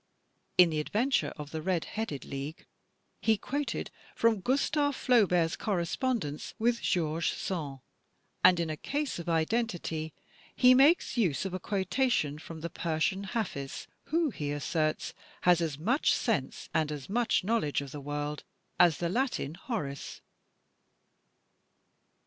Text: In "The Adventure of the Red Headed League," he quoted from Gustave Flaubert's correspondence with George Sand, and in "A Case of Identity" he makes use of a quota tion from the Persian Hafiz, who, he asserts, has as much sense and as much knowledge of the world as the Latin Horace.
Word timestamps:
In 0.57 0.71
"The 0.71 0.79
Adventure 0.79 1.31
of 1.37 1.51
the 1.51 1.61
Red 1.61 1.85
Headed 1.85 2.25
League," 2.25 2.65
he 3.21 3.37
quoted 3.37 3.91
from 4.15 4.41
Gustave 4.41 4.93
Flaubert's 4.95 5.55
correspondence 5.55 6.55
with 6.57 6.81
George 6.81 7.29
Sand, 7.33 7.81
and 8.43 8.59
in 8.59 8.71
"A 8.71 8.77
Case 8.77 9.19
of 9.19 9.29
Identity" 9.29 10.11
he 10.55 10.73
makes 10.73 11.17
use 11.17 11.45
of 11.45 11.53
a 11.53 11.59
quota 11.59 12.09
tion 12.09 12.39
from 12.39 12.61
the 12.61 12.69
Persian 12.71 13.25
Hafiz, 13.25 13.87
who, 14.05 14.31
he 14.31 14.51
asserts, 14.51 15.13
has 15.41 15.61
as 15.61 15.77
much 15.77 16.11
sense 16.13 16.67
and 16.73 16.91
as 16.91 17.07
much 17.07 17.43
knowledge 17.43 17.79
of 17.81 17.91
the 17.91 18.01
world 18.01 18.43
as 18.79 18.97
the 18.97 19.07
Latin 19.07 19.53
Horace. 19.53 20.19